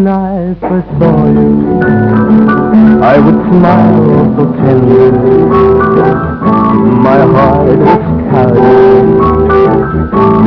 [0.00, 1.60] When I first saw you,
[3.04, 5.44] I would smile so tenderly.
[7.04, 8.00] My heart was
[8.32, 9.08] carried,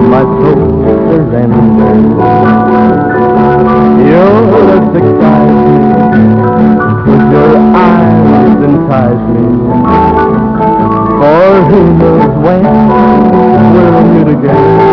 [0.10, 0.74] my soul
[1.06, 2.02] surrendered.
[4.10, 4.34] Your
[4.66, 5.78] lips excite me,
[7.06, 9.46] with your eyes entice me.
[11.22, 12.64] For who knows when
[13.72, 14.93] we'll meet again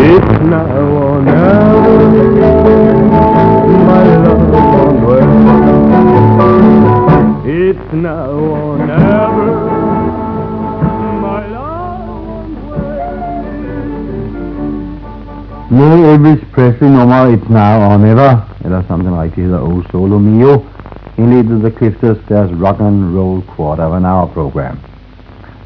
[0.00, 1.98] It's now or never.
[3.88, 5.28] My love won't wait.
[7.66, 9.50] It's now or never.
[11.20, 11.78] My love.
[15.70, 20.18] Med Elvis Presley nummer It's Now or Never, eller som den rigtig hedder Oh Solo
[20.18, 20.62] Mio,
[21.16, 24.78] indledte The Clifters deres rock and roll quarter of an hour program.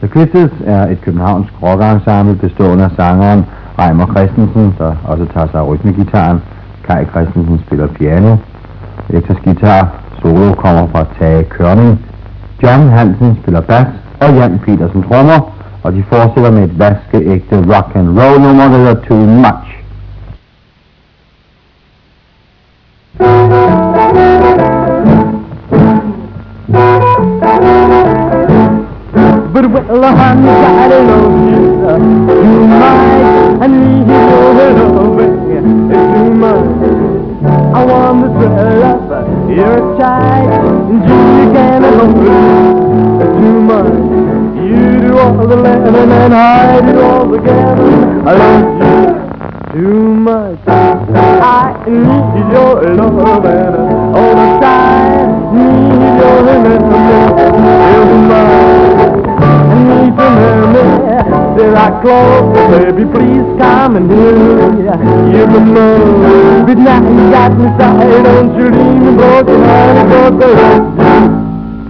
[0.00, 3.44] The Clifters er et københavnsk rockensemble bestående af sangeren
[3.78, 6.42] Reimer Christensen, der også tager sig af rytmegitaren.
[6.88, 8.36] Kai Christensen spiller piano.
[9.08, 9.88] Elektrisk guitar
[10.22, 12.00] solo kommer fra Tage Kørning.
[12.62, 13.90] John Hansen spiller bass,
[14.20, 15.52] og Jan Petersen trommer,
[15.82, 19.78] og de fortsætter med et vaskeægte rock and roll nummer, der hedder Too Much.
[29.52, 32.41] But well, honey,
[33.62, 34.12] I don't you.
[34.12, 35.22] uh, I need you over
[35.54, 36.66] It's too much.
[37.46, 39.06] I want to thrill up.
[39.54, 43.22] You're a child, and you can alone.
[43.22, 43.94] It's too much.
[44.58, 48.26] You do all the loving, and I do all the giving.
[48.26, 50.58] I love you too much.
[50.66, 54.51] I need your love, and all the
[62.00, 62.56] clothes.
[62.56, 64.38] Oh, baby, please come and hurry.
[65.36, 68.24] You know, Good night, you got me tired.
[68.24, 70.08] Don't you leave me broken hearted.
[70.08, 70.80] But there is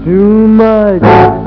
[0.04, 1.02] too much.
[1.02, 1.42] Yeah.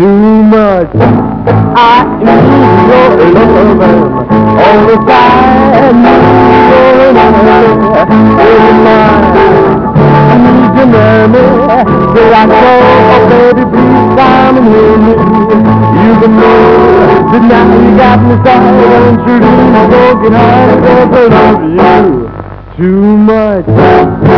[0.00, 0.88] Too much.
[0.96, 4.08] I need your loving
[4.64, 6.00] all the time.
[6.00, 7.12] You're
[8.80, 9.24] mine.
[10.24, 11.44] I need your money.
[12.16, 12.80] Say I call,
[13.12, 15.12] oh baby, please come and hear me.
[16.00, 16.60] You can know
[17.30, 18.88] that now you got me started.
[18.88, 19.44] Won't
[19.74, 20.80] my broken heart?
[21.12, 22.08] Cause I love
[22.78, 24.29] you too much.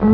[0.00, 0.08] My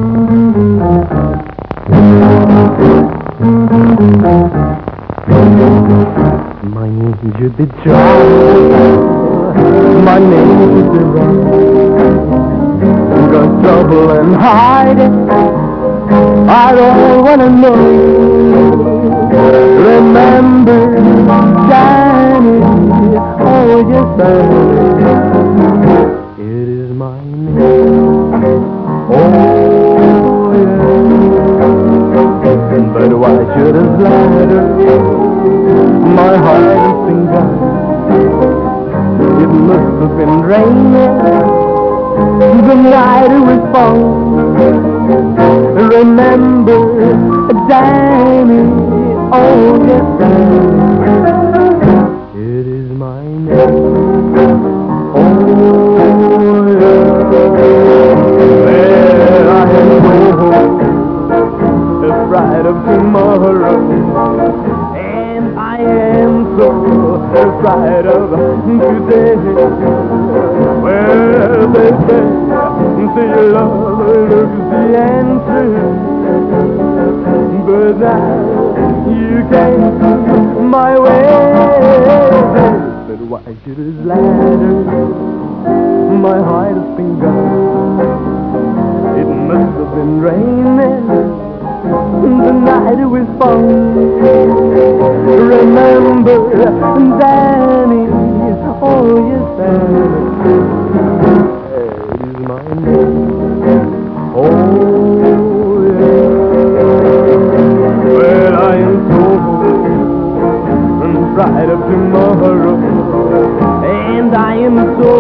[6.89, 9.15] name should be John.
[10.05, 11.39] My name is be Ron.
[13.31, 15.31] Got trouble and hiding.
[16.51, 17.77] I don't wanna know.
[19.87, 20.81] Remember,
[21.71, 22.59] Danny.
[23.39, 26.06] Oh yes, Danny.
[47.77, 48.61] Danny.
[52.35, 53.53] It is my name.
[55.15, 55.77] Oh yeah.
[58.65, 59.91] Well, I am
[60.41, 63.77] so afraid of tomorrow.
[64.97, 66.69] And I am so
[67.45, 68.31] afraid of
[68.65, 69.37] today.
[70.81, 72.25] Well, they say,
[73.29, 75.65] your love looks the answer.
[77.67, 79.75] But now you see
[80.71, 81.27] my way.
[83.09, 84.87] But why should it ladder?
[86.23, 87.99] My heart has been gone.
[89.19, 90.77] It must have been raining
[92.47, 93.67] the night it was born.
[95.27, 96.39] Remember,
[97.19, 98.07] Danny,
[98.81, 100.26] oh yes, Danny.
[111.87, 112.75] Tomorrow,
[113.85, 115.13] and I am so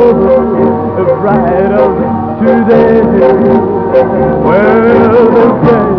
[1.02, 1.92] afraid of
[2.40, 3.02] today.
[4.44, 4.80] Well,
[5.26, 5.96] they say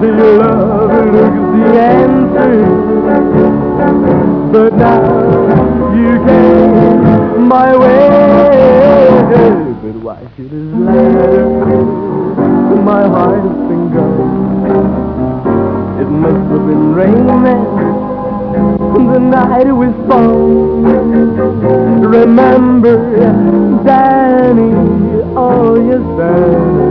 [0.00, 2.52] to your love looks the answer.
[4.52, 5.02] But now
[5.94, 8.08] you came my way.
[9.82, 11.46] But why should it ladder?
[12.88, 14.78] My heart has been gone.
[16.00, 18.07] It must have been raining
[18.94, 20.84] the night was born.
[22.02, 22.96] Remember,
[23.84, 24.72] Danny,
[25.36, 26.87] oh yes, Danny.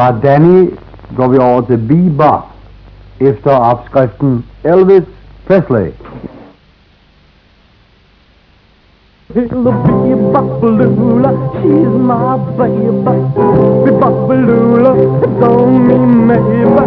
[0.00, 0.70] Fra Danny
[1.16, 2.44] går vi over til Bebop
[3.20, 5.04] efter opskriften Elvis
[5.46, 5.90] Presley.
[9.32, 11.30] Little bee bopalula,
[11.62, 13.14] she's my baby.
[13.84, 14.92] Be bopalula,
[15.38, 16.82] don't mean maybe.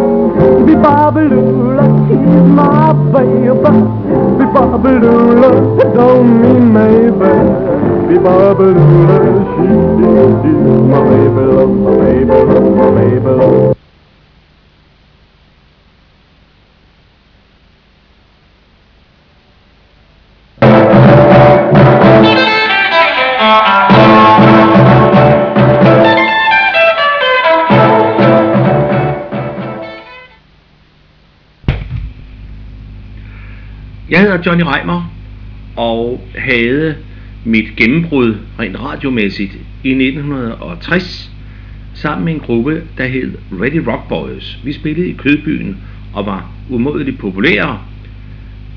[0.66, 3.48] Be bopalula, she's my baby.
[4.36, 5.48] Be bopalula,
[5.94, 7.32] don't mean maybe.
[8.08, 9.16] Be bopalula,
[9.56, 10.04] she is
[10.84, 12.38] my baby, my baby,
[12.76, 13.83] my baby,
[34.14, 35.14] Jeg hedder Johnny Reimer
[35.76, 36.96] og havde
[37.44, 39.52] mit gennembrud rent radiomæssigt
[39.84, 41.30] i 1960
[41.94, 44.58] sammen med en gruppe, der hed Ready Rock Boys.
[44.64, 45.76] Vi spillede i Kødbyen
[46.12, 47.80] og var umådeligt populære.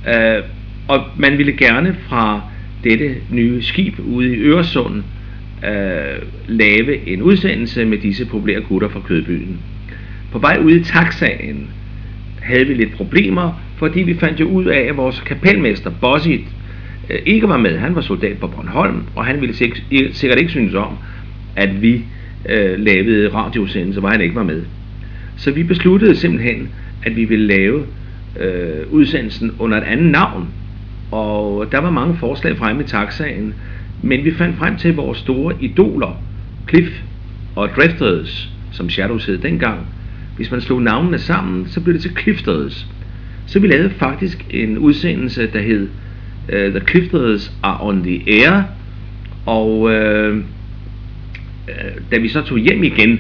[0.08, 0.46] Uh,
[0.88, 2.42] og man ville gerne fra
[2.84, 5.04] dette nye skib ude i Øresund
[5.64, 9.60] uh, lave en udsendelse med disse populære gutter fra Kødbyen.
[10.32, 11.70] På vej ud i taxaen
[12.42, 16.42] havde vi lidt problemer, fordi vi fandt jo ud af, at vores kapelmester, Bossit,
[17.10, 17.78] øh, ikke var med.
[17.78, 19.56] Han var soldat på Bornholm, og han ville
[20.14, 20.98] sikkert ikke synes om,
[21.56, 22.06] at vi
[22.50, 24.64] øh, lavede radiosendelser, hvor han ikke var med.
[25.38, 26.70] Så vi besluttede simpelthen,
[27.04, 27.84] at vi ville lave
[28.40, 30.48] øh, udsendelsen under et andet navn.
[31.12, 33.54] Og der var mange forslag fremme i taxaen,
[34.02, 36.22] men vi fandt frem til vores store idoler,
[36.70, 36.92] Cliff
[37.56, 39.80] og Drifters, som Shadows hed dengang.
[40.36, 42.88] Hvis man slog navnene sammen, så blev det til Clifters.
[43.48, 45.88] Så vi lavede faktisk en udsendelse, der hed
[46.50, 48.64] uh, The Clifters Are On The Air,
[49.46, 50.38] og uh,
[52.12, 53.12] da vi så tog hjem igen,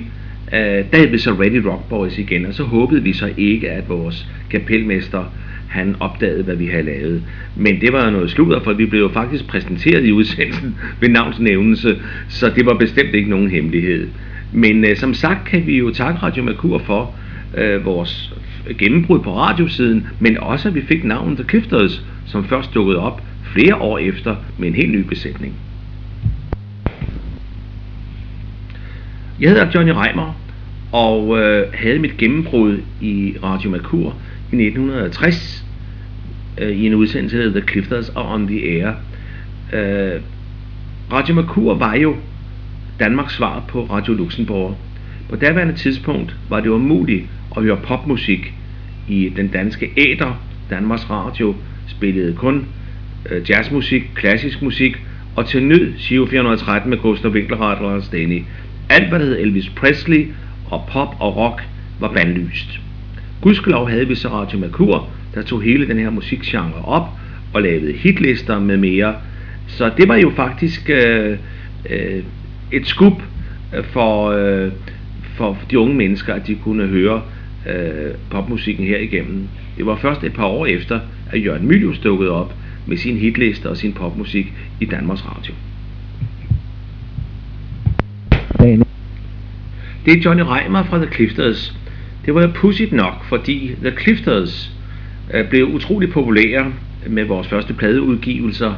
[0.47, 3.69] uh, der havde vi så Ready Rock Boys igen, og så håbede vi så ikke,
[3.69, 5.23] at vores kapelmester
[5.69, 7.23] han opdagede, hvad vi havde lavet.
[7.55, 11.97] Men det var noget sludder, for vi blev jo faktisk præsenteret i udsendelsen ved navnsnævnelse,
[12.29, 14.07] så det var bestemt ikke nogen hemmelighed.
[14.51, 17.15] Men uh, som sagt kan vi jo takke Radio Merkur for
[17.53, 18.33] øh, vores
[18.77, 23.21] gennembrud på radiosiden, men også at vi fik navnet The Clifters, som først dukkede op
[23.53, 25.53] flere år efter med en helt ny besætning.
[29.39, 30.33] Jeg hedder Johnny Reimer
[30.91, 34.15] og øh, havde mit gennembrud i Radio Merkur
[34.51, 35.65] i 1960
[36.57, 38.93] øh, i en udsendelse, der hedder The Clifters are on the Air.
[39.73, 40.21] Øh,
[41.13, 42.15] Radio Merkur var jo
[42.99, 44.77] Danmarks svar på Radio Luxembourg.
[45.29, 47.25] På daværende tidspunkt var det umuligt
[47.57, 48.53] og høre popmusik
[49.07, 50.41] i den danske æder.
[50.69, 51.55] Danmarks Radio
[51.87, 52.65] spillede kun
[53.31, 54.97] øh, jazzmusik, klassisk musik
[55.35, 58.43] og til nød Giro 413 med Gustav Winkelhardt og Steny.
[58.89, 60.27] Alt hvad der hed Elvis Presley
[60.71, 61.63] og pop og rock
[61.99, 62.79] var bandlyst.
[63.41, 67.09] Gudskelov havde vi så Radio Merkur, der tog hele den her musikgenre op
[67.53, 69.15] og lavede hitlister med mere.
[69.67, 71.37] Så det var jo faktisk øh,
[71.89, 72.23] øh,
[72.71, 73.21] et skub
[73.83, 74.71] for, øh,
[75.35, 77.21] for de unge mennesker, at de kunne høre
[77.67, 79.47] øh, popmusikken her igennem.
[79.77, 80.99] Det var først et par år efter,
[81.31, 82.53] at Jørgen Mylius dukkede op
[82.85, 85.53] med sin hitliste og sin popmusik i Danmarks Radio.
[90.05, 91.77] Det er Johnny Reimer fra The Clifters.
[92.25, 94.71] Det var jo pudsigt nok, fordi The Clifters
[95.33, 96.73] øh, blev utrolig populære
[97.07, 98.73] med vores første pladeudgivelser.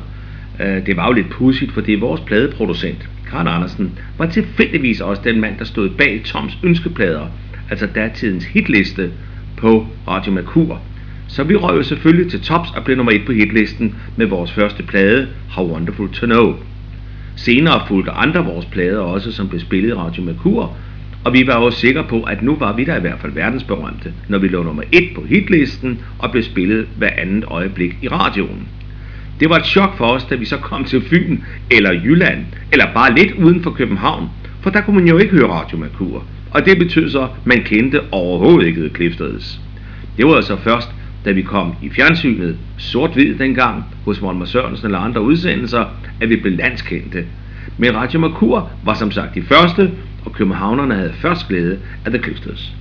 [0.59, 5.41] Øh, det var jo lidt pudsigt, fordi vores pladeproducent, Karl Andersen, var tilfældigvis også den
[5.41, 7.27] mand, der stod bag Toms ønskeplader,
[7.69, 9.11] altså datidens hitliste
[9.57, 10.81] på Radio Merkur.
[11.27, 14.51] Så vi røg jo selvfølgelig til tops og blev nummer et på hitlisten med vores
[14.51, 16.55] første plade, How Wonderful to Know.
[17.35, 20.77] Senere fulgte andre vores plader også, som blev spillet i Radio Merkur,
[21.23, 24.13] og vi var også sikre på, at nu var vi der i hvert fald verdensberømte,
[24.27, 28.67] når vi lå nummer et på hitlisten og blev spillet hver andet øjeblik i radioen.
[29.39, 31.37] Det var et chok for os, da vi så kom til Fyn
[31.71, 34.29] eller Jylland, eller bare lidt uden for København,
[34.61, 36.23] for der kunne man jo ikke høre Radio Merkur.
[36.51, 39.59] Og det betød så, at man kendte overhovedet ikke The Clifters.
[40.17, 40.89] Det var altså først,
[41.25, 45.85] da vi kom i fjernsynet, sort-hvid dengang, hos Volmer Sørensen eller andre udsendelser,
[46.21, 47.25] at vi blev landskendte.
[47.77, 49.91] Men Radio Merkur var som sagt de første,
[50.25, 52.73] og københavnerne havde først glæde af The Clifters.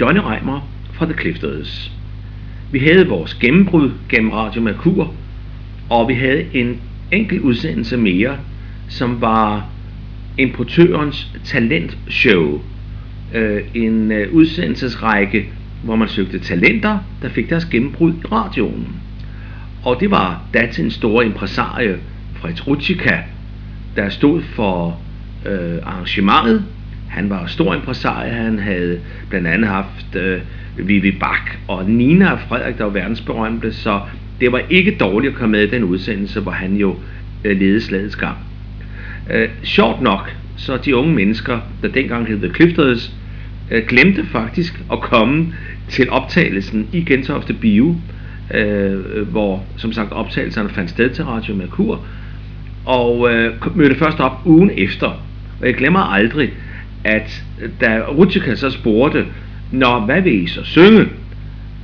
[0.00, 1.92] Johnny Reimer fra The Clifters.
[2.72, 5.14] Vi havde vores gennembrud gennem Radio Merkur,
[5.90, 6.80] og vi havde en
[7.12, 8.36] enkelt udsendelse mere,
[8.88, 9.66] som var
[10.38, 12.60] importørens talentshow.
[13.34, 15.48] Øh, en øh, udsendelsesrække,
[15.84, 18.88] hvor man søgte talenter, der fik deres gennembrud i radioen.
[19.84, 21.96] Og det var datidens store impresarie,
[22.34, 23.18] Fritz Rutschika,
[23.96, 25.00] der stod for
[25.46, 26.64] øh, arrangementet.
[27.08, 30.40] Han var stor impresarie, han havde blandt andet haft øh,
[30.78, 34.00] Vivi Bak og Nina og Frederik, der var verdensberømte, så
[34.40, 36.96] det var ikke dårligt at komme med i den udsendelse, hvor han jo
[37.44, 38.36] øh, ledede slagets gang.
[39.32, 43.12] Øh, sjovt nok, så de unge mennesker, der dengang hed The Clifters,
[43.70, 45.54] øh, glemte faktisk at komme
[45.88, 47.96] til optagelsen i Gentofte Bio,
[48.54, 52.04] øh, hvor som sagt optagelserne fandt sted til Radio Merkur,
[52.84, 55.06] og øh, mødte først op ugen efter.
[55.60, 56.50] Og jeg glemmer aldrig,
[57.04, 59.24] at øh, da Rutschika så spurgte,
[59.72, 61.06] Nå, hvad vil I så synge?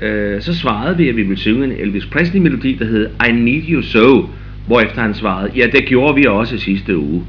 [0.03, 3.63] Øh, så svarede vi, at vi ville synge en Elvis Presley-melodi, der hed I Need
[3.69, 4.29] You So,
[4.67, 7.25] hvorefter han svarede, ja, det gjorde vi også sidste uge.